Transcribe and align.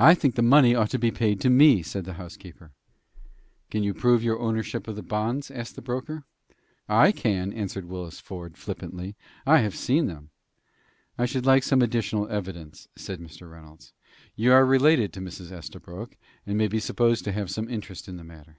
"I 0.00 0.16
think 0.16 0.34
the 0.34 0.42
money 0.42 0.74
ought 0.74 0.90
to 0.90 0.98
be 0.98 1.12
paid 1.12 1.40
to 1.42 1.48
me," 1.48 1.80
said 1.84 2.04
the 2.04 2.14
housekeeper. 2.14 2.72
"Can 3.70 3.84
you 3.84 3.94
prove 3.94 4.24
your 4.24 4.40
ownership 4.40 4.88
of 4.88 4.96
the 4.96 5.02
bonds?" 5.04 5.48
asked 5.48 5.76
the 5.76 5.80
broker. 5.80 6.24
"I 6.88 7.12
can," 7.12 7.52
answered 7.52 7.84
Willis 7.84 8.18
Ford, 8.18 8.56
flippantly. 8.56 9.14
"I 9.46 9.58
have 9.58 9.76
seen 9.76 10.06
them." 10.06 10.30
"I 11.16 11.26
should 11.26 11.46
like 11.46 11.62
some 11.62 11.82
additional 11.82 12.26
evidence," 12.30 12.88
said 12.96 13.20
Mr. 13.20 13.48
Reynolds. 13.48 13.92
"You 14.34 14.50
are 14.54 14.66
related 14.66 15.12
to 15.12 15.20
Mrs. 15.20 15.52
Esta 15.52 15.78
brook, 15.78 16.16
and 16.44 16.58
may 16.58 16.66
be 16.66 16.80
supposed 16.80 17.22
to 17.22 17.30
have 17.30 17.48
some 17.48 17.70
interest 17.70 18.08
in 18.08 18.16
the 18.16 18.24
matter." 18.24 18.58